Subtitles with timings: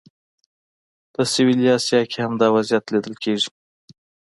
[1.13, 3.49] په سویلي اسیا کې هم دا وضعیت لیدل کېږي.